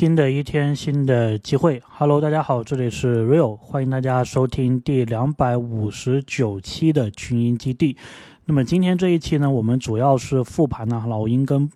[0.00, 1.82] 新的一天，新的机会。
[1.86, 7.98] Hello，大家好，这里是 Real，欢迎大家收听第两百五十九期的群英基地。
[8.46, 11.70] 那么今天这一期呢，我们主要是复盘呢老鹰跟。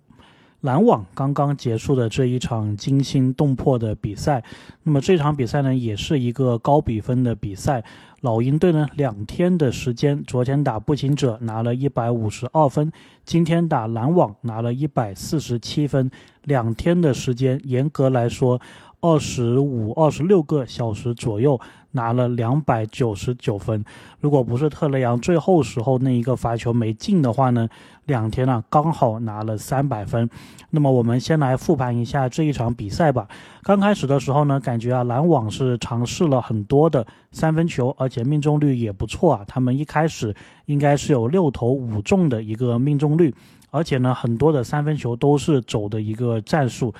[0.65, 4.43] 篮网刚刚结束的这一场惊心动魄的比赛，
[4.81, 7.83] 那么这场比赛呢，也是一个高比分的比赛。
[8.21, 12.91] 老鹰队呢，两天的时间，昨天打步行者拿了一百五十二分，
[13.23, 16.09] 今天打篮网拿了一百四十七分。
[16.45, 18.59] 两天的时间，严格来说，
[19.01, 21.61] 二十五、二十六个小时左右。
[21.95, 23.83] 拿了两百九十九分，
[24.19, 27.67] 如果不是特雷杨最后时候那一个罚球没进的话呢，
[28.05, 30.29] 两天呢刚好拿了三百分。
[30.71, 33.27] 那么我们先来复盘一下这一场比赛吧。
[33.63, 39.45] 刚开始的时候呢，感觉啊篮网是尝试了很多的三分球，而且命中率也不错啊。
[39.47, 40.35] 他们一开始
[40.65, 43.33] 应该是有六投五中的一个命中率，
[43.71, 46.93] 而且呢很多的三分球都是走的一个战术。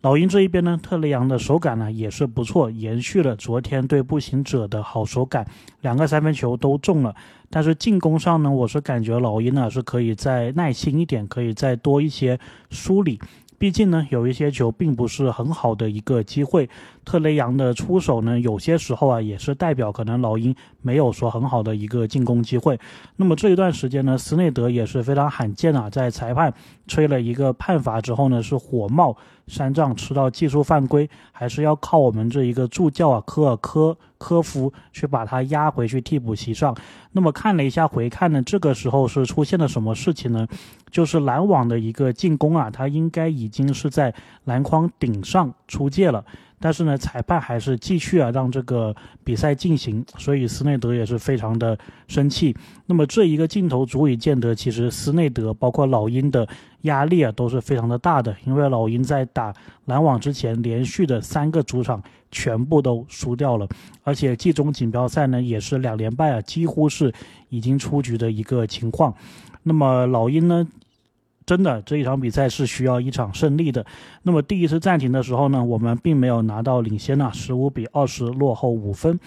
[0.00, 5.44] 老鹰这一边呢，特雷杨的手感呢也是不错，延续了昨天对步行者的好手感，
[5.80, 7.16] 两个三分球都中了。
[7.50, 12.38] 但是进攻上呢，我是感觉老鹰呢是可以再耐心一点，可以再多一些
[12.70, 13.18] 梳理。
[13.58, 16.70] 毕竟呢，有一些球并不是很好的一个机会。
[17.08, 22.78] 特雷杨的出手呢，有些时候啊，也是代表可能老鹰没有说很好的一个进攻机会。
[23.16, 26.52] 那么这一段时间呢，斯内德也是非常罕见啊，在裁判
[26.86, 36.76] 吹了一个判罚之后呢，是火冒三丈，吃到技术犯规，还是要靠我们这一个助教啊，科尔科科夫去把他压回去替补席上。
[37.12, 40.46] 那么看了一下回看呢，这个时候是出现了什么事情呢？
[40.90, 44.12] 就是篮网的一个进攻啊，他应该已经是在
[44.44, 46.22] 篮筐顶上出界了。
[46.60, 52.56] 但是呢，裁判还是继续啊让这个比赛进行，所以斯内德也是非常的生气。
[52.86, 56.48] 那么这一个镜头足以见得，其实斯内德包括老鹰的
[56.82, 63.68] 压力啊都是非常的大的，因为老鹰在打篮网之前，连续的三个主场全部都输掉了，
[64.02, 67.12] 而且季中锦标赛呢也是两连败啊，几乎是
[67.48, 69.14] 已经出局的一个情况。
[69.62, 70.66] 那么老鹰呢？
[71.48, 73.82] 真的，这一场比赛是需要一场胜利的。
[74.22, 79.18] 那么第一次暂停的时候呢，我们并没有拿到领先呢，十五比二十落后五分。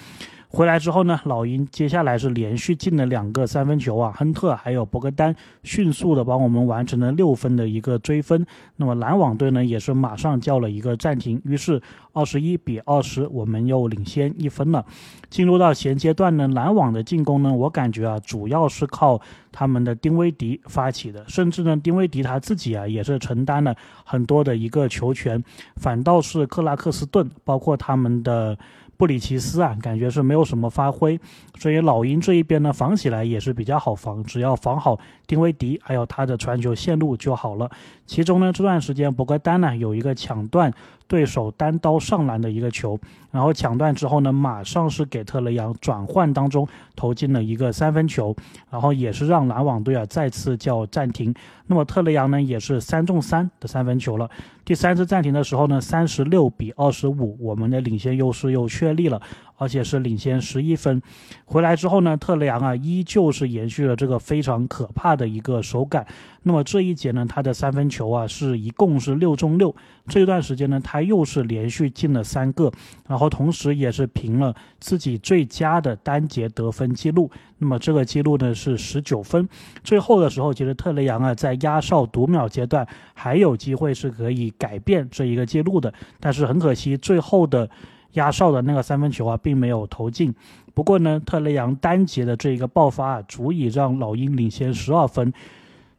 [0.53, 8.45] 回来之后呢，老鹰接下来是连续进了两个三分球啊，亨特还有博格丹迅速的帮我们完成了六分的一个追分。
[8.75, 11.81] 那么篮网队呢，也是马上叫了一个暂停，于是
[12.11, 14.85] 二十一比二十，我们又领先一分了。
[15.29, 19.21] 进入到衔接段呢，篮网的进攻呢，我感觉啊，主要是靠
[19.53, 23.73] 他们的丁威迪发起的，甚至呢，丁威迪他自己啊，也是承担了
[24.03, 25.41] 很多的一个球权，
[25.77, 28.57] 反倒是克拉克斯顿，包括他们的。
[29.01, 31.19] 布里奇斯啊，感觉是没有什么发挥，
[31.57, 37.67] 所以老鹰这一边呢，防起来也是比较好防，只要防好丁威迪还有他的传球线路就好了。
[38.05, 40.71] 其中呢，这段时间博格丹呢有一个抢断。
[41.11, 42.97] 对手单刀上篮的一个球，
[43.31, 48.33] 然后抢断之后呢，马上是给特雷杨转换当中投进了一个三分球，
[48.69, 51.35] 然后也是让篮网队啊再次叫暂停。
[51.67, 54.29] 那么特雷杨呢也是三中三的三分球了。
[54.63, 59.21] 第三次暂停的时候呢，三十六比二十五，我们的领先优势又确立了。
[59.61, 60.99] 而且是领先十一分，
[61.45, 66.03] 回来之后呢，特雷杨啊依旧是延续了这个非常可怕的一个手感。
[66.41, 69.75] 那么这一节呢，他的三分球啊是一共是六中六。
[70.07, 72.71] 这段时间呢，他又是连续进了三个，
[73.07, 77.29] 然后同时也是平了自己最佳的单节得分记录。
[77.59, 79.47] 那么这个记录呢是十九分。
[79.83, 87.69] 最后的时候，其实特雷杨啊在压哨读秒阶段还有机会是可以改变这一个记录的，但是很可惜，最后的。
[88.13, 90.33] 压哨的那个三分球啊，并没有投进。
[90.73, 95.33] 不过呢，特雷杨单节的这一个爆发啊，足以让老鹰领先十二分，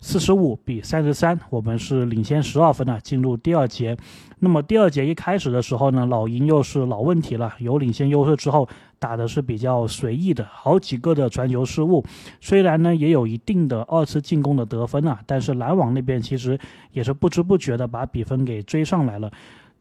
[0.00, 3.96] 四十五比三十三，我们是领先十二分啊，进入第二节。
[4.38, 8.68] 那么第二节一开始的时候呢，老鹰又是老问题了，有领先优势之后
[8.98, 12.02] 打的是比较随意的，好几个的传球失误。
[12.40, 16.58] 虽然呢也有一定的二次进攻的得分啊，但是篮网那边其实
[16.92, 19.30] 也是不知不觉的把比分给追上来了。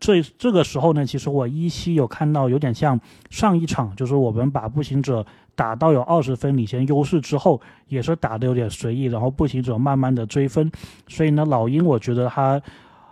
[0.02, 3.00] 这这个时候呢，其实我依稀有看到有点像
[3.30, 5.24] 上一场，就是我们把步行者
[5.56, 10.72] 打到有二十分领先优势之后，也是打的有点随意，然后步行者慢慢的追分，
[11.08, 12.60] 所以呢，老鹰我觉得他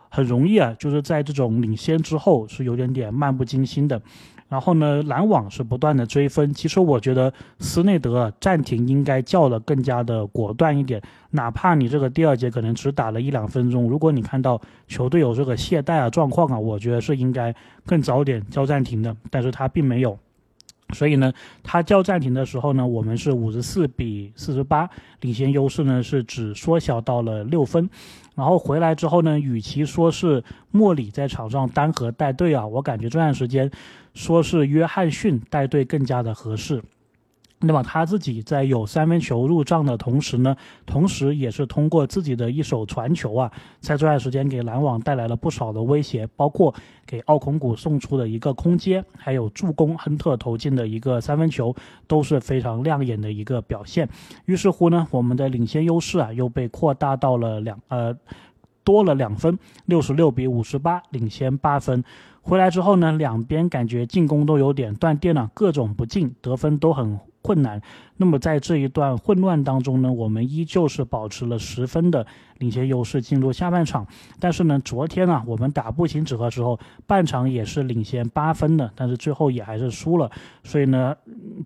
[0.09, 4.01] 很容易啊，就是在这种领先之后是有点点漫不经心的。
[4.49, 6.53] 然后呢，篮网是不断的追分。
[6.53, 11.01] 其实我觉得斯内德暂停应该叫的更加的果断一点，
[11.31, 17.55] 哪怕你这个第二节可能只打了一两分钟，如果你看到球队有这个懈怠啊状况啊，我觉得是应该
[17.85, 19.15] 更早点叫暂停的。
[19.29, 20.17] 但是他并没有。
[20.91, 21.31] 所以呢，
[21.61, 24.89] 他叫暂停的时候呢，我们是五十四比四十八，
[25.21, 27.87] 领先优势呢是只缩小到了六分。
[28.39, 30.41] 然后回来之后呢，与其说是
[30.71, 33.69] 莫里在场上单核带队啊，我感觉这段时间
[34.13, 36.81] 说是约翰逊带队更加的合适。
[37.61, 43.51] 那么他自己在有三分球入账的同时呢，同时也是通过自己的一手传球啊，
[43.81, 46.73] 在这段时间给篮网带来了不少的威胁，包括
[47.05, 51.75] 给奥孔古送出的一个空接，还有助攻亨特投进的一个三分球，
[52.07, 54.07] 都是非常亮眼的一个表现。
[54.45, 58.15] 于是乎呢，我们的领先优势啊又被扩大到了两呃
[58.85, 62.05] 多了两分，六十六比五十八，领先八分。
[62.41, 67.19] 回来之后呢，两边感觉进攻都有点断电了，各种不进，得分都很。
[67.41, 67.81] 困难。
[68.21, 72.27] 那么在这一段混乱当中呢，我们依旧是保持了十分的
[72.57, 74.05] 领先优势进入下半场。
[74.41, 76.77] 但是呢，昨天啊，我们打步行者的时候，
[77.07, 80.29] 半场也是领先八分的，但是最后也还是输了。
[80.65, 81.15] 所以呢，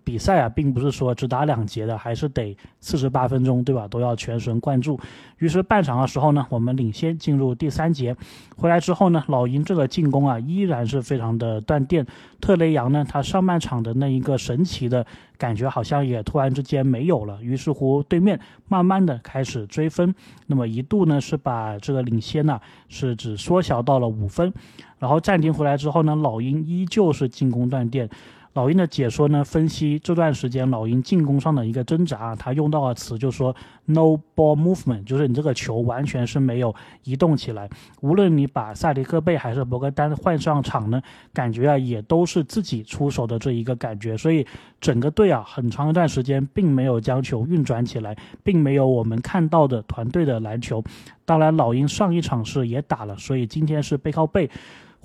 [0.04, 3.88] 比赛啊，并不是说只打两节的，还是得四十八分钟，对吧？
[3.88, 4.96] 都要全神贯注。
[5.38, 8.16] 于是半场的时候呢，我们领先进入第三节。
[8.56, 12.06] 回来之后呢，老鹰这个进攻啊，依然是非常的断电。
[12.40, 15.04] 特雷杨呢，他上半场的那一个神奇的。
[15.36, 18.38] 感觉好像也突然之间没有了，于是乎对面
[18.68, 20.14] 慢慢的开始追分，
[20.46, 24.52] 那么一度呢是把这个领先呢是只缩小到了五分，
[24.98, 28.08] 然后暂停回来之后呢，老鹰依旧是进攻断电。
[28.54, 33.54] 老鹰的解说呢，分析这段时间老鹰进攻上的一个挣扎，他用到的词就说
[33.86, 36.72] “no ball movement”，就是你这个球完全是没有
[37.02, 37.68] 移动起来。
[38.00, 41.02] 无论你把萨迪克贝还是博格丹换上场呢，
[41.32, 44.16] 感觉啊也都是自己出手的这一个感觉。
[44.16, 44.46] 所以
[44.80, 50.80] 整个队啊，很长一段时间并没有将球运转起来，并没有我们看到的团队的篮球。
[51.24, 54.48] 当然，老鹰上一场是也打了，所以今天是背靠背。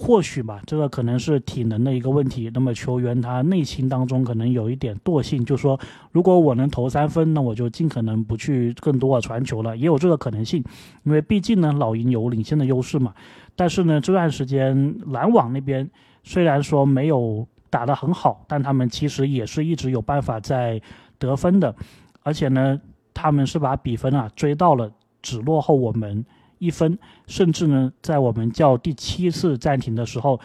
[0.01, 2.49] 或许吧，这个可能是体能的一个问题。
[2.53, 5.77] 那么球员他内心当中可能有一点惰性，就说
[6.13, 10.63] 如果我能投三分，那我就尽可能不去更多的传球了，也有这个可能性。
[11.03, 13.13] 因为毕竟呢，老鹰有领先的优势嘛。
[13.57, 15.89] 但是呢，这段时间篮网那边
[16.23, 20.81] 虽然说没有打得很好，但他们其实也是一直有办法在
[21.17, 21.75] 得分的，
[22.23, 22.79] 而且呢，
[23.13, 24.89] 他们是把比分啊追到了
[25.21, 26.25] 只落后我们。
[26.59, 30.39] 一分，甚至呢，在我们叫第七次暂停的时候，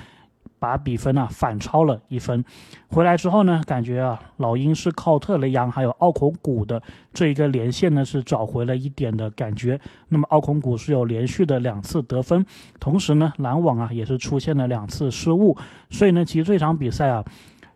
[0.58, 2.42] 把比分呢反超了一分。
[2.88, 6.82] 回来之后呢，感觉啊，老鹰是靠特雷杨还有奥孔古的
[7.12, 9.78] 这一个连线呢，是找回了一点的感觉。
[10.08, 12.46] 那么奥孔古是有连续的两次得分，
[12.80, 15.56] 同时呢，篮网啊也是出现了两次失误。
[15.90, 17.24] 所以呢，其实这场比赛啊。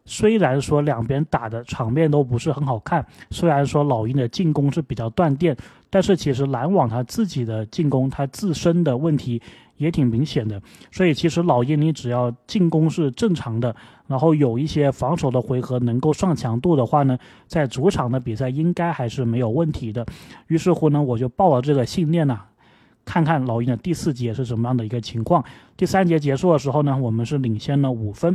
[0.09, 5.55] 虽然说两边打的场面都不是很好看，虽然说老鹰的进攻是比较断电，
[5.91, 9.41] 但是其实篮网他自己的进攻，他自身的问题
[9.77, 10.61] 也挺明显的。
[10.91, 13.77] 所以其实老鹰你只要进攻是正常的，
[14.07, 20.07] 然后有一些防守的回合能够上强度的话呢，在主场的比赛应该还是没有问题的。
[20.47, 22.41] 于是乎呢，我就抱了这个信念呐，
[23.05, 25.45] 看看老鹰的第四节是什么样的一个情况。
[25.77, 28.35] 第三节结束的时候呢，我们是领先了五分。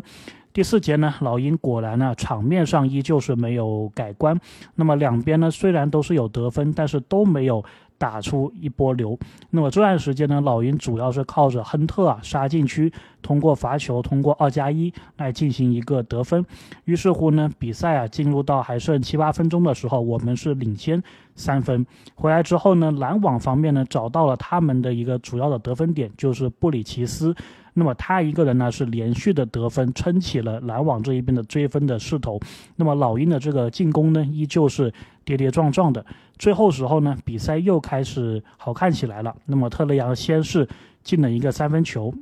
[0.53, 4.39] 第四节呢，老鹰果然呢，场面上依旧是没有改观。
[4.75, 7.65] 那么两边呢，虽然都是有得分，但是都没有。
[7.95, 9.17] 打出一波流，
[9.51, 12.91] 那么这段时间呢，老鹰主要是靠着亨特啊杀禁区，
[13.21, 16.45] 通过罚球，通过二加一来进行一个得分。
[16.83, 21.01] 于是乎呢，比赛啊进入到还剩七八分钟的时候，我们是领先
[21.35, 21.85] 三分。
[22.15, 27.33] 回来之后呢，篮网方面呢找到了他们的一个主要的得分点，就是布里奇斯。
[27.73, 32.39] 那么他一个人呢是连续的得分，撑起了篮网这一边的追分的势头。
[32.75, 34.94] 那么老鹰的这个进攻呢，依旧是
[35.25, 36.06] 跌跌撞撞的。
[36.37, 39.35] 最后时候呢，比赛又开始好看起来了。
[39.45, 40.68] 那么特雷杨先是
[41.03, 42.13] 进了一个三分球，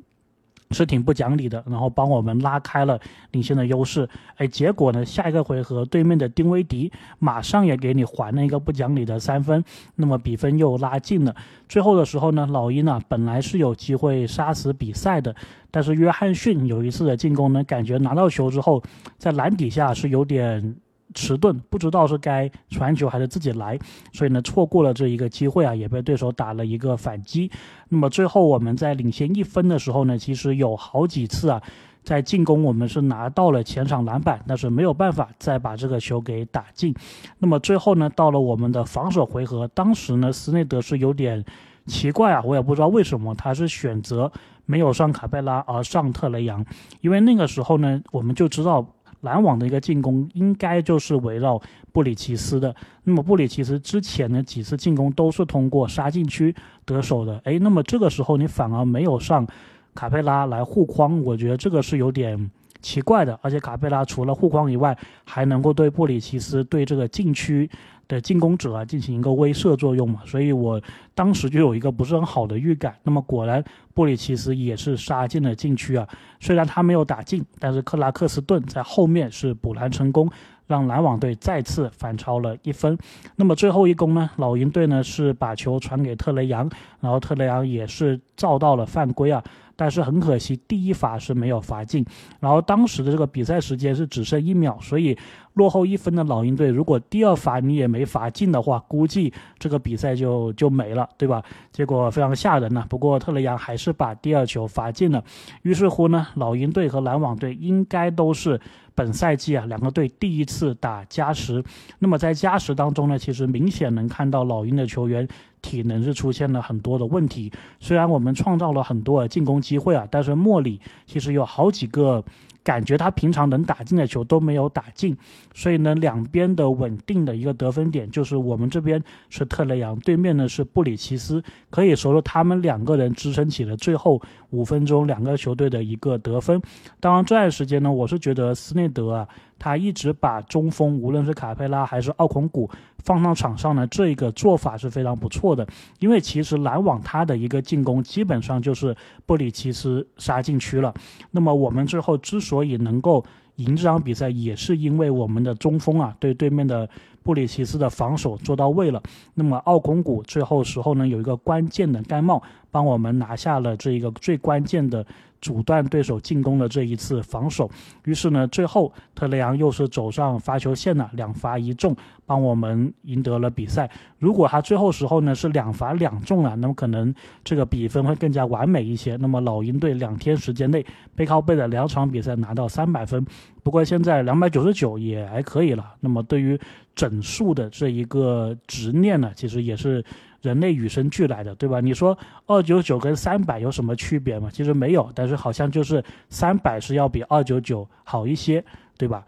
[0.73, 2.99] 是挺不讲理的，然后帮我们拉开了
[3.31, 4.07] 领先的优势。
[4.35, 9.63] 哎，结果呢，下一个回合对面的丁威迪马上也给你还了一个不讲理的三分，
[9.95, 11.35] 那么比分又拉近了。
[11.67, 15.35] 最后的时候呢，老鹰呢本来是有机会杀死比赛的，
[15.69, 18.81] 但是约翰逊有一次的进攻呢，感觉拿到球之后
[19.17, 20.75] 在篮底下是有点。
[21.13, 23.77] 迟钝，不知道是该传球还是自己来，
[24.13, 27.51] 所以呢错过了这一个机会啊，也被对手打了一个反击。
[27.89, 31.61] 那么最后我们在领先一分的时候呢，其实有好几次啊，
[32.03, 36.95] 在进攻我们是拿到了前场篮板，但是没有办法再把这个球给打进。
[37.39, 41.43] 那么最后呢，到了我们的防守回合，当时呢斯内德是有点
[41.87, 44.31] 奇怪啊，我也不知道为什么他是选择
[44.65, 46.65] 没有上卡贝拉而上特雷杨，
[47.01, 48.87] 因为那个时候呢我们就知道。
[49.21, 51.61] 篮网的一个进攻应该就是围绕
[51.91, 52.75] 布里奇斯的。
[53.03, 56.53] 那么布里奇斯之前的几次进攻都是通过杀禁区
[56.85, 57.39] 得手的。
[57.45, 59.47] 诶，那么这个时候你反而没有上
[59.95, 62.49] 卡佩拉来护框，我觉得这个是有点
[62.81, 63.37] 奇怪的。
[63.41, 67.69] 而且卡佩拉除了护框以外，还能够对布里奇斯对这个禁区
[68.07, 70.81] 的进攻者啊进行一个威慑作用嘛，所以我
[71.13, 72.95] 当时就有一个不是很好的预感。
[73.03, 76.07] 那么果然布里奇斯也是杀进了禁区啊，
[76.39, 80.29] 虽然他没有打进，但是克拉克斯顿在后面是补篮成功。
[80.67, 82.97] 让篮网队再次反超了一分。
[83.35, 84.29] 那么最后一攻呢？
[84.37, 86.69] 老鹰队呢是把球传给特雷杨，
[87.01, 89.43] 然后特雷杨也是造到了犯规啊。
[89.75, 92.05] 但是很可惜，第一罚是没有罚进。
[92.39, 95.17] 然后当时的这个比赛时间是只剩一秒，所以
[95.53, 101.43] 落后一分的老鹰队，如果第二罚你也没罚进的话，估计这个比赛就就没了，对吧？
[101.71, 102.85] 结果非常吓人呢。
[102.89, 105.23] 不过特雷杨还是把第二球罚进了。
[105.63, 108.59] 于是乎呢，老鹰队和篮网队应该都是
[108.95, 111.63] 本赛季啊两个队第一次打加时。
[111.99, 115.27] 那么在加时当中呢，其实明显能看到老鹰的球员。
[115.61, 122.23] 体能是出现了很多的问题，虽然我们创造了很多进攻机会啊，但是莫里其实有好几个。
[122.63, 125.17] 感觉他平常能打进的球都没有打进，
[125.51, 136.61] 所以呢，两边的稳定的一个得分点就是我们这边是特雷杨，对面呢是布里奇斯，可以说是他们两个人支撑起了最后五分钟两个球队的一个得分。
[136.99, 139.27] 当然这段时间呢，我是觉得斯内德啊，
[139.57, 142.69] 他一直把中锋无论是卡佩拉还是奥孔古
[143.03, 145.67] 放到场上呢，这个做法是非常不错的。
[145.97, 150.93] 因为其实篮网他的一个进攻基本上就是布里奇斯杀进区了，
[151.31, 153.23] 那么我们最后之所所以能够
[153.55, 156.87] 赢这场比赛，也是因为我们的中锋啊，对对面的
[157.23, 159.01] 布里奇斯的防守做到位了。
[159.35, 165.05] 那么奥孔古最后时候呢，有一个关键的盖帽，帮我们拿下了这一个最关键的。
[165.41, 167.69] 阻断对手进攻的这一次防守，
[168.05, 171.95] 于是呢，最后特雷杨又是走上罚球线了，两罚一中，
[172.25, 173.89] 帮我们赢得了比赛。
[174.19, 179.15] 如果他最后时候呢是两罚两中啊，那么可能这个比分会更加完美一些。
[179.17, 183.25] 那么老鹰队两天时间内背靠背的两场比赛拿到三百分，
[183.63, 185.95] 不过现在两百九十九也还可以了。
[185.99, 186.59] 那么对于
[186.93, 190.05] 整数的这一个执念呢，其实也是。
[190.41, 191.79] 人类与生俱来的，对吧？
[191.79, 192.17] 你说
[192.47, 194.49] 二九九跟三百有什么区别吗？
[194.51, 198.63] 其实没有，但是好像就是三百是要比二九九好一些，
[198.97, 199.23] 对吧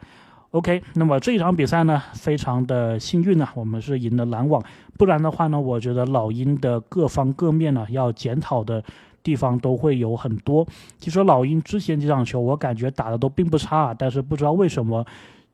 [0.52, 4.64] ？OK，那么这一场比赛呢，非常的幸运呢，我们是赢了篮网，
[4.98, 8.84] 不然的话呢，我觉得老鹰的各方各面呢要检讨的
[9.22, 10.68] 地方都会有很多。
[10.98, 15.06] 其实老鹰之前几场球我感觉打的都并不差，啊但是不知道为什么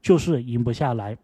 [0.01, 1.17] 就是赢不下来。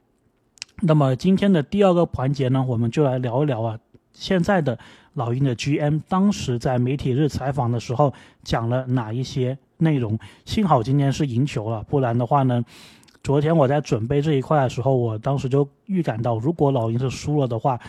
[0.82, 3.80] 那么今天的第二个环节呢，我们就来聊一聊啊。
[4.16, 4.80] 现在的
[5.14, 10.18] 老鹰的 GM 当时在媒体日采访的时候讲了哪一些内容？
[10.46, 12.64] 幸好今天是赢球了，不然的话呢，
[13.22, 17.80] 昨天我在准备这一块的时候，我当时就预感到，如果老鹰是输了的话。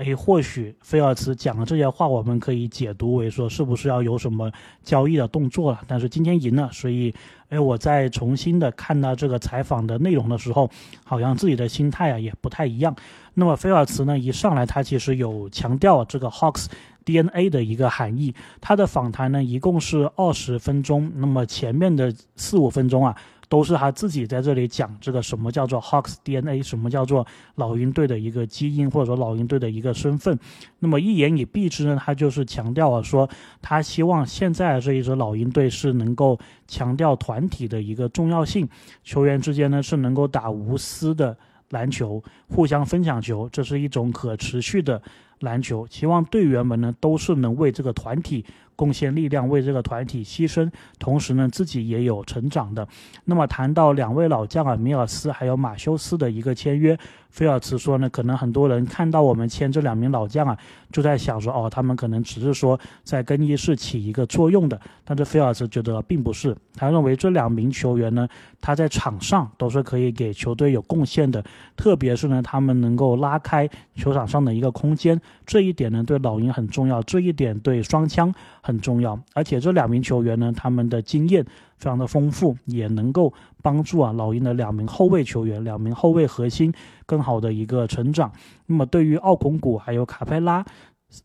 [0.00, 4.50] 哎，或许菲尔茨讲的这些话，我们可以解读为说是不是要有什么
[4.82, 5.80] 交易的动作了？
[5.86, 7.14] 但是今天赢了，所以，
[7.50, 10.70] 哎，我在重新的看到这个采访的内容的时候，
[11.04, 12.96] 好像自己的心态啊也不太一样。
[13.34, 16.64] 那么菲尔茨呢，一上来他其实有强调这个 Hawks
[17.04, 18.34] DNA 的一个含义。
[18.58, 23.14] 他的访谈呢，一共是二十分钟，那么前面的四五分钟啊。
[23.50, 27.26] 都是他自己在这里讲这个什么叫做 Hawks DNA，什么叫做
[27.56, 30.38] 老鹰队的一个基因，或者说老鹰队的一个身份。
[30.78, 33.28] 那么一言以蔽之呢，他就是强调啊，说
[33.60, 36.38] 他希望现在这一支老鹰队是能够
[36.68, 38.68] 强调团体的一个重要性，
[39.02, 41.36] 球员之间呢是能够打无私的
[41.70, 45.02] 篮球，互相分享球，这是一种可持续的
[45.40, 45.84] 篮球。
[45.90, 48.46] 希望队员们呢都是能为这个团体。
[48.80, 52.88] 贡献力量，为这个团体牺牲，同时呢，自己也有成长的。
[53.26, 56.98] 那么谈到两位老将啊，米尔斯还有马修斯的一个签约。
[57.28, 60.58] 菲尔茨说呢，可能很多人看到我们签这两名老将啊，
[60.90, 64.80] 就在想说，哦，他们可能只是说在更衣室起一个作用的。
[65.04, 68.26] 但是菲尔茨觉得并不是，他认为这两名球员呢，
[68.60, 71.44] 他在场上都是可以给球队有贡献的，
[71.76, 78.34] 特别是呢，他们能够拉开球场上的一个空间，这一点呢对老鹰很重要，这一点对双枪
[78.70, 79.18] 很重要。
[79.34, 81.44] 而且这两名球员呢，他们的经验。
[81.80, 86.70] 非常的丰富，也能够帮助啊老鹰的两名后卫球员、两名后卫核心
[87.06, 88.30] 更好的一个成长。
[88.66, 90.62] 那么对于奥孔古还有卡佩拉，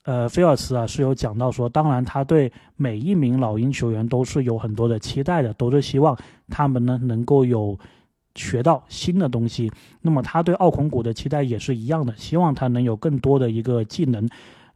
[0.03, 7.77] 呃，菲尔茨啊是有讲到说，当然他对每一名老鹰球员都是有很多的期待的，都是希望他们呢能够有
[8.35, 9.69] 学到新的东西。
[10.01, 14.25] 那么他对奥孔古的期待也是一样的，希望他能有更多的一个技能。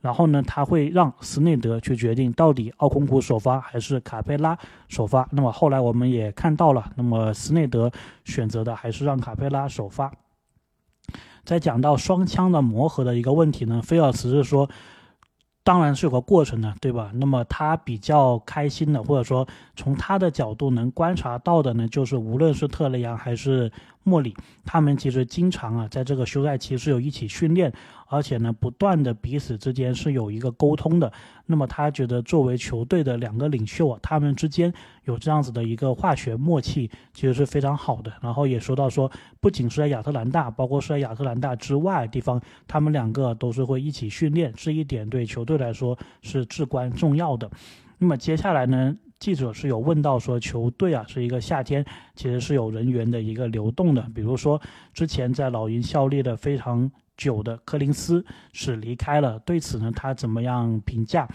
[0.02, 5.28] 然后呢，他会让斯内德去决定到底奥孔古首发还是卡佩拉首发。
[5.32, 7.92] 那么后来我们也看到了，那么斯内德
[8.24, 10.12] 选择的还是让卡佩拉首发。
[11.44, 14.70] 在讲到双枪的磨合的一个问题呢，菲尔茨是说。
[15.62, 17.12] 当然是有个过程的，对吧？
[17.14, 23.72] 那么他比较开心的，或者说从他的角度能观察到的呢，就是无论是特雷杨还是
[24.04, 27.72] 莫里，他们其实经常啊，在这个休赛期是有一起训练，
[28.08, 31.14] 而且呢，不断的彼此之间是有一个沟通的。
[31.46, 38.12] 那么他觉得作为球队的两个领袖啊，他们之间有这样子的一个化学默契，其实是非常好的。
[38.22, 45.60] 然后也说到说，不仅是在亚特兰大，包括是在亚特兰大之外地方，他们两个都是会一起训练，这一点对球队。
[45.60, 47.52] 来说是至关重要的。
[47.98, 51.86] 那么接下来呢，记者是有问到说，球队啊是一个夏天，
[52.16, 54.02] 其实是有人员的一个流动的。
[54.16, 54.60] 比如说
[54.94, 61.28] 之前在老鹰效力的非常久的柯林斯是离开了，对此呢他怎么样评价？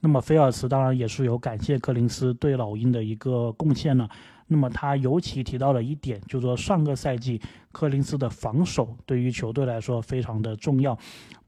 [0.00, 4.08] 那么菲尔茨当然也是有感谢柯林斯对老鹰的一个贡献呢。
[4.46, 10.98] 那么他尤其提到了一点，就是说上个赛季柯林斯的防守对于球队来说非常的重要。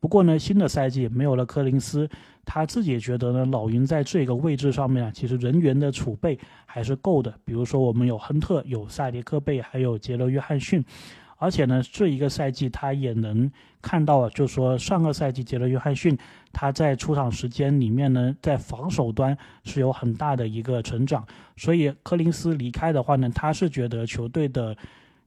[0.00, 2.08] 不过呢，新的赛季没有了柯林斯，
[2.44, 7.32] 他自己觉得呢，老鹰在这个位置上面啊，其实人员的储备还是够的。
[7.44, 10.84] 比如说我们有亨特、有萨迪克贝，还有杰罗约翰逊。
[11.36, 13.50] 而且呢，这一个赛季他也能
[13.82, 16.16] 看到，就是说上个赛季杰伦约翰逊
[16.52, 21.26] 他在出场时间里面呢，在防守端是有很大的一个成长。
[21.56, 24.76] 所以柯林斯离开的话呢，他是觉得球队的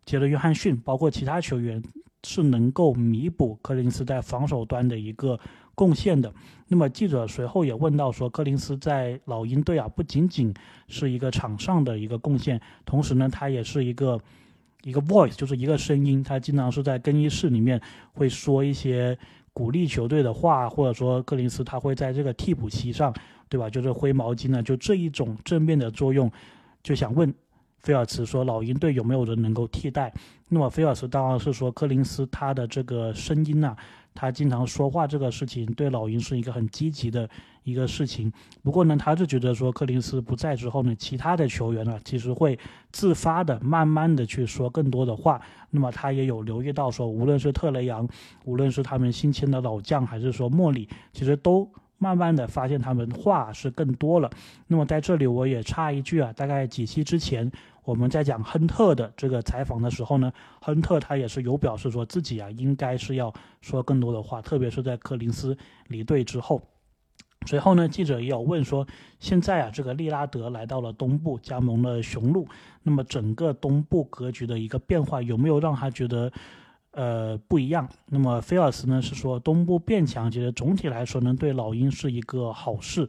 [0.06, 1.84] 杰伦约翰逊包括其他球员
[2.24, 5.40] 是能够弥补柯林斯在防守端的一个
[5.76, 6.34] 贡献的。
[6.68, 10.54] 那么记者随后也问到说，柯林斯在老鹰队啊，不仅仅
[10.88, 14.20] 是一个场上的一个贡献，同时呢，他也是一个。
[14.84, 17.82] 一个 voice 就是一个声音，他经常是在更衣室里面
[18.14, 19.18] 会说一些
[19.54, 23.14] 鼓励球队的话，或者说柯林斯他会在这个替补席上，
[23.50, 23.70] 对吧？
[23.70, 26.32] 就是挥毛巾呢，就这一种正面的作用，
[26.84, 27.34] 就想问
[27.80, 30.14] 菲尔茨说，老鹰队有没有人能够替代？
[30.50, 33.76] 那么菲尔茨当然是说，柯林斯他的这个声音呐。
[34.20, 37.30] 他经常说话这个事情对老鹰是一个很积极的
[37.62, 38.34] 一个事情。
[38.64, 42.58] 不过呢，他就觉得说柯林斯不在之后呢，其他的球员呢其实会
[42.92, 45.40] 自发的、慢慢的去说更多的话。
[45.70, 48.10] 那么他也有留意到说，无论是特雷杨，
[48.44, 54.28] 无论是他们新签的老将，还是说莫里，其实都慢慢的发现他们话是更多了。
[54.66, 57.52] 那么在这里我也插一句啊，大概几期之前。
[57.88, 60.30] 我们在讲亨特的这个采访的时候呢，
[60.62, 66.62] 亨特他也是有表示说自己啊应该是要说更多的话，特别是在柯林斯离队之后。
[67.46, 68.86] 随后呢，记者也有问说，
[69.22, 72.46] 现在啊这个利拉德来到了东部，加盟了雄鹿，
[72.84, 76.30] 那么整个东部格局的一个变化有没有让他觉得
[76.92, 77.88] 呃不一样？
[78.08, 83.08] 那么菲尔斯呢是说，东部变强，其实总体来说呢对老鹰是一个好事，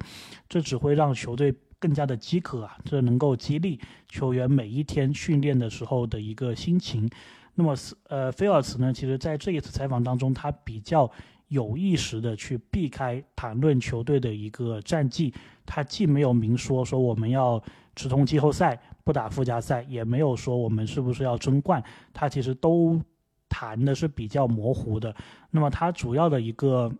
[0.48, 1.52] 这只会让球队。
[1.80, 7.08] 更加的饥渴啊，这能够激励球员每一天训练的时候的一个心情。
[7.54, 7.74] 那么，
[8.08, 11.10] 呃，菲尔茨呢，其实在这一次采访当中，他比较
[11.48, 15.32] 有意识的去避开谈论球队的一个战绩。
[15.66, 17.62] 他既没有明说说我们要
[17.94, 21.82] 直通季后赛，不打附加赛，也没有说我们是不是要争冠。
[22.12, 23.00] 他其实都
[23.48, 25.14] 谈的是比较模糊的。
[25.50, 26.92] 那么，他主要的一个。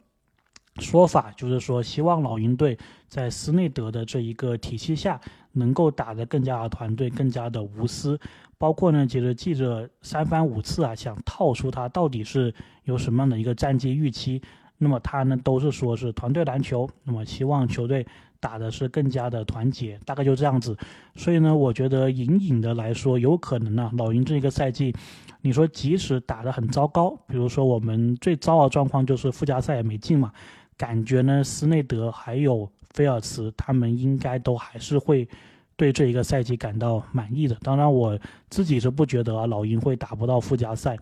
[0.78, 5.20] 说法就是说，希望老鹰队在斯内德的这一个体系下，
[5.52, 8.18] 能够打得更加团队，更加的无私。
[8.56, 12.52] 包括呢，其实记者三番五次啊，想套出他到底是
[12.84, 14.40] 有什么样的一个战绩预期。
[14.78, 18.06] 那么他呢，都是说是团队篮球，那么希望球队
[18.38, 20.76] 打的是更加的团结，大概就这样子。
[21.16, 24.94] 所以呢，我觉得隐隐的来说，有可能呢，老鹰这一个赛季，
[25.40, 30.32] 你说即使打得很糟糕，比如说我们最糟的状况就是附加赛也没进嘛。
[30.78, 35.28] 感觉呢，斯内德还有菲尔茨，他们应该都还是会
[35.76, 37.56] 对这一个赛季感到满意的。
[37.62, 40.96] 当然，我自己是不觉得，老鹰会打不到附加赛。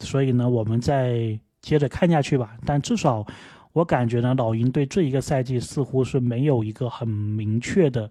[0.00, 2.56] 所以呢，我们再接着看下去吧。
[2.66, 3.26] 但至少
[3.72, 8.10] 我感觉呢，老鹰对这一个赛季似乎是没有一个很明确的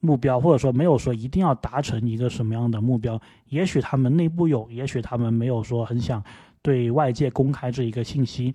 [0.00, 3.20] 目标，或者说没有说一定要达成一个什么样的目标。
[3.48, 6.22] 也许他们内部有，也许他们没有说很想
[6.62, 8.54] 对外界公开这一个信息。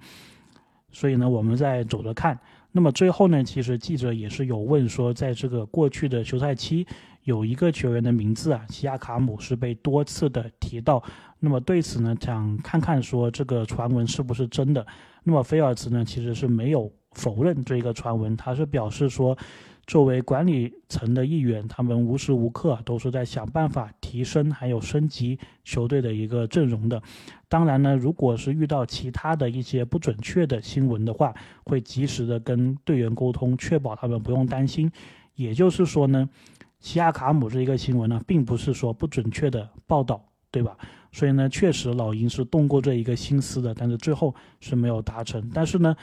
[0.94, 2.40] 所以呢，我们再走着看。
[2.72, 6.88] 那么最后呢，其实记者也是有问说，在这个过去的休赛期，
[7.24, 11.04] 有一个球员的名字啊，西亚卡姆是被多次的提到。
[11.40, 14.88] 那么对此呢，想看看说这个传闻是不是真的。
[15.24, 19.38] 那么菲尔兹呢，其实是没有否认这个传闻，他是表示说。
[19.86, 27.02] 作为管理层的一员，他们无时无刻都是在想办法提升还有升级球队的一个阵容的。
[27.50, 31.34] 当然呢，如果是遇到其他的一些不准确的新闻的话，
[31.66, 34.90] 会及时的跟队员沟通，确保他们不用担心。
[35.36, 36.30] 也就是说呢，
[36.80, 40.78] 西亚卡姆这一个新闻呢，并不是说不准确的报道，对吧？
[41.12, 45.52] 所以呢，确实老鹰是动过这一个心思的，但是最后是没有达成。
[45.54, 45.94] 但是呢。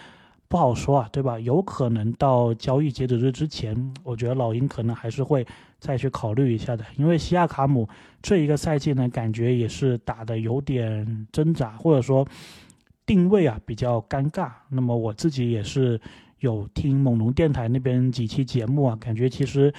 [0.50, 1.38] 不好说啊，对吧？
[1.38, 5.46] 有可能到交易截止日之前，我觉得老鹰可能还是会
[5.78, 7.88] 再去考虑一下的，因为西亚卡姆
[8.20, 12.26] 这一个赛季呢，感觉也是打的有点挣扎，或者说
[13.06, 14.50] 定位啊比较尴尬。
[14.68, 16.00] 那么我自己也是
[16.40, 19.72] 有听猛龙电台那边几期节目啊，感觉其实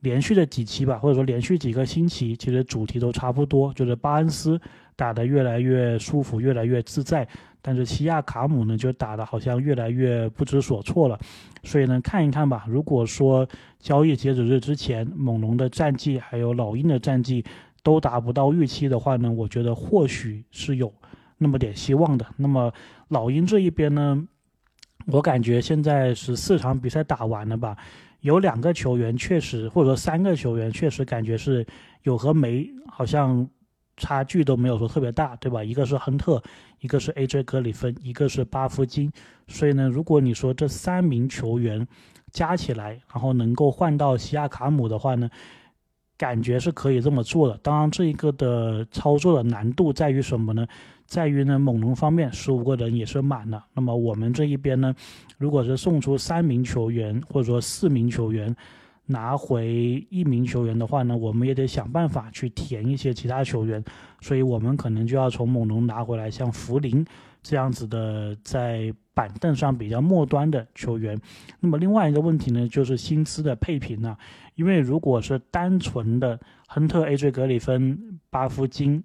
[0.00, 4.60] 连续的几期吧，或者说连续几个星期，其实主题都差不多，就是巴恩斯
[4.94, 7.26] 打得越来越舒服，越来越自在。
[7.68, 11.18] 但是西亚卡姆呢，就打的好像越来越不知所措了，
[11.64, 12.64] 所以呢，看一看吧。
[12.66, 13.46] 如果说
[13.78, 17.44] 交易截止日之前，猛龙的战绩还有老鹰的战绩
[17.82, 20.90] 都达不到预期的话呢，我觉得或许是有
[21.36, 22.24] 那么点希望的。
[22.38, 22.72] 那么
[23.08, 24.26] 老鹰这一边呢，
[25.08, 27.76] 我感觉现在十四场比赛打完了吧，
[28.20, 31.66] 有两个球员确实，或者说三个球员确实感觉是
[32.04, 33.46] 有和没好像。
[33.98, 35.62] 差距都没有说特别大，对吧？
[35.62, 36.42] 一个是亨特，
[36.80, 39.12] 一个是 AJ 格里芬，一个是巴夫金。
[39.46, 41.86] 所以呢，如果你说这三名球员
[42.32, 45.28] 加起来，然后能够换到西亚卡姆的话呢，
[46.16, 47.58] 感觉是可以这么做的。
[47.58, 50.66] 当然，这一个的操作的难度在于什么呢？
[51.06, 53.64] 在于呢，猛龙方面十五个人也是满了。
[53.74, 54.94] 那么我们这一边呢，
[55.36, 58.54] 如果是送出三名球员或者说四名球员。
[59.10, 63.82] 拿回一名球员的话呢，我们也得想办法去填一些其他球员，
[64.20, 67.04] 所以我们可能就要从猛龙拿回来像福林
[67.42, 71.18] 这样子的在板凳上比较末端的球员。
[71.58, 74.18] 那么另外一个问题呢，就是薪资的配平啊，
[74.56, 77.30] 因为如果是单纯的亨特、A.J.
[77.30, 79.02] 格里芬、巴夫金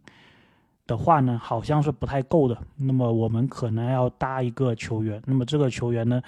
[0.85, 2.57] 的话呢，好像是不太够的。
[2.75, 6.21] 那么我们可能要搭一个球员，那么这个球员呢？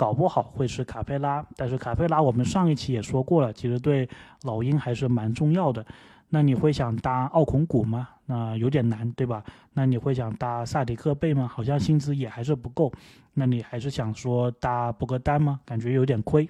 [0.00, 4.08] 搞不好会是卡佩拉，但是卡佩拉我们上一期也说过了，其实对
[4.44, 5.84] 老鹰还是蛮重要的。
[6.30, 8.08] 那你会想搭奥孔古吗？
[8.24, 9.44] 那有点难，对吧？
[9.74, 11.46] 那你会想搭萨迪克贝吗？
[11.46, 12.90] 好像薪资也还是不够。
[13.34, 15.60] 那你还是想说搭博格丹吗？
[15.66, 16.48] 感觉有点亏。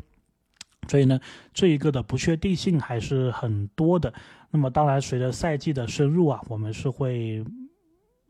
[0.87, 1.19] 所以呢，
[1.53, 4.15] 这一个的不确定性还是很多的。
[4.53, 7.45] 那么当然，随着赛季的深入啊，我们是会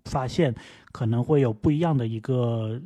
[0.07, 0.55] 发现
[0.93, 2.81] 可能会有不一样的一个。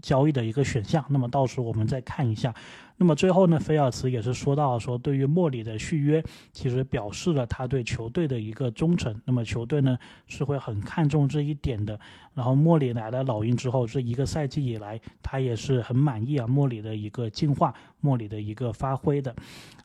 [0.00, 2.54] 交易的一个选项，那么到时候我们再看一下。
[2.96, 9.18] 那么最后呢，菲尔茨也是说到说，对于莫里的续约，其实表示了他对球队的一个忠诚。
[9.24, 11.98] 那么球队呢是会很看重这一点的。
[12.34, 19.34] 然后莫里来了老鹰之后，这一个赛季以来，他也是很满意啊莫里的一个进化，莫里的一个发挥的。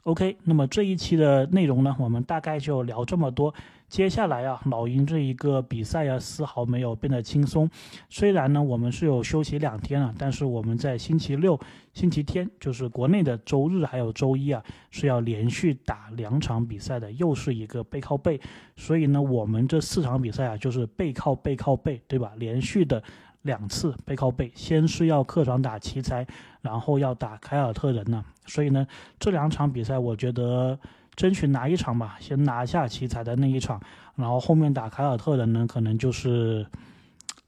[0.04, 3.54] OK，那么这一期的内容呢，我们大概就聊这么多。
[3.88, 7.70] 接下来啊，老鹰这一个比赛啊，丝毫没有变得轻松。
[8.10, 11.58] 虽然呢，我们是有休息两天啊，但是我们在星期六、
[11.94, 18.42] 星期天，就是国内的周日还有周一啊，是要连续打两场比赛的，又是一个背靠背。
[18.76, 22.34] 所以呢，我们这四场比赛啊，就是背靠背靠背，对吧？
[22.38, 23.02] 连续的
[23.44, 26.26] 两次背靠背，先是要客场打奇才，
[26.62, 28.26] 然后要打凯尔特人呢。
[28.48, 28.86] 所以呢，
[29.20, 30.78] 这两场比赛，我觉得。
[31.16, 33.82] 争取拿一场吧，先拿下奇才的那一场，
[34.16, 36.66] 然后后面打凯尔特人呢，可能就是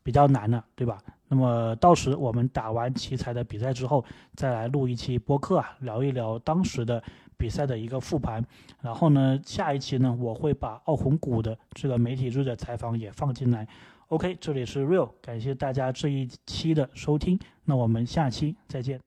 [0.03, 0.97] 比较难了，对吧？
[1.27, 4.03] 那么到时我们打完奇才的比赛之后，
[4.35, 7.03] 再来录一期播客啊，聊一聊当时的
[7.37, 8.41] 比赛的一个复盘。
[8.81, 13.67] 然后呢，下一期呢，我会把奥红谷的这个媒体日的采访也放进来。
[14.07, 19.06] OK，这里是 Real，感谢大家这一期的收听，那我们下期再见。